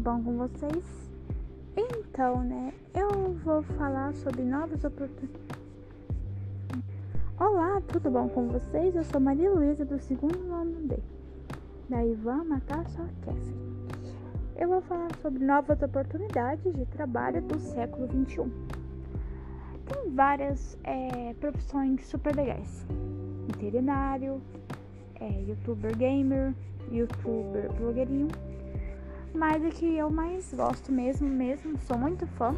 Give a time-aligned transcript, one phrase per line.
[0.00, 1.10] vocês?
[1.76, 5.42] Então, né, eu vou falar sobre novas oportunidades.
[7.38, 8.96] Olá, tudo bom com vocês?
[8.96, 10.96] Eu sou Maria Luísa do segundo ano D,
[11.90, 13.54] da Ivan Macaça Kessler.
[14.56, 18.50] Eu vou falar sobre novas oportunidades de trabalho do século XXI.
[19.86, 22.86] Tem várias é, profissões super legais:
[23.46, 24.40] veterinário,
[25.20, 26.54] é, youtuber gamer,
[26.90, 28.28] youtuber blogueirinho
[29.34, 32.54] mas o que eu mais gosto mesmo, mesmo, sou muito fã,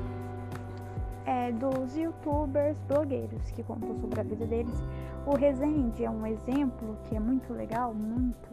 [1.27, 4.83] é dos youtubers blogueiros que contam sobre a vida deles.
[5.27, 8.49] O Rezende é um exemplo que é muito legal, muito,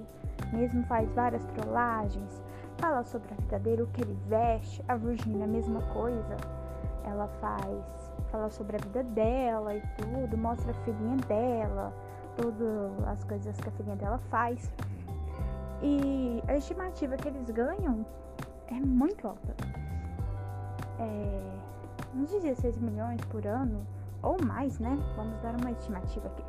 [0.53, 2.41] mesmo faz várias trollagens,
[2.77, 6.37] fala sobre a vida dele, o que ele veste, a Virginia a mesma coisa,
[7.03, 11.93] ela faz, fala sobre a vida dela e tudo, mostra a filhinha dela,
[12.35, 14.71] todas as coisas que a filhinha dela faz.
[15.81, 18.05] E a estimativa que eles ganham
[18.67, 19.55] é muito alta.
[20.99, 21.51] É,
[22.15, 23.85] uns 16 milhões por ano,
[24.21, 24.97] ou mais, né?
[25.15, 26.43] Vamos dar uma estimativa aqui.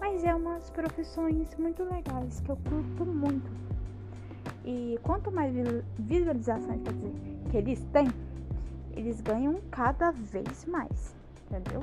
[0.00, 3.50] Mas é umas profissões muito legais que eu curto muito.
[4.64, 5.54] E quanto mais
[5.98, 7.14] visualizações, quer dizer,
[7.50, 8.08] que eles têm,
[8.94, 11.82] eles ganham cada vez mais, entendeu?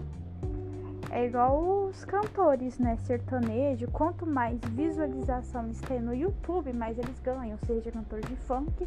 [1.15, 2.97] É igual os cantores, né?
[2.97, 3.87] Sertanejo.
[3.87, 7.57] Quanto mais visualização eles têm no YouTube, mais eles ganham.
[7.65, 8.85] Seja cantor de funk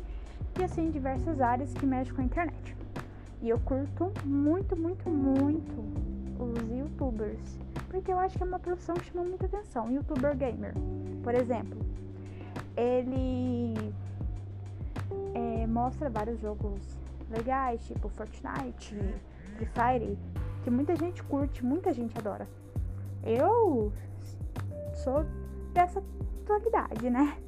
[0.59, 2.77] e assim diversas áreas que mexem com a internet.
[3.41, 5.83] E eu curto muito, muito, muito
[6.39, 7.59] os youtubers.
[7.89, 9.91] Porque eu acho que é uma profissão que chama muita atenção.
[9.91, 10.75] Youtuber gamer,
[11.25, 11.81] por exemplo.
[12.77, 13.73] Ele
[15.33, 16.95] é, mostra vários jogos
[17.31, 18.95] legais, tipo Fortnite,
[19.57, 20.19] Free Fire
[20.69, 22.47] que muita gente curte, muita gente adora.
[23.25, 23.91] Eu
[24.93, 25.25] sou
[25.73, 26.03] dessa
[26.43, 27.39] atualidade, né?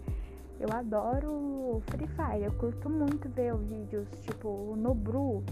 [0.59, 5.45] Eu adoro Free Fire, eu curto muito ver vídeos tipo o Nobru,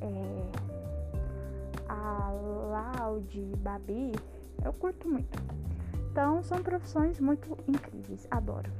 [0.00, 0.50] é,
[1.88, 4.12] a Loud, Babi,
[4.64, 5.38] eu curto muito.
[6.10, 8.70] Então são profissões muito incríveis, adoro.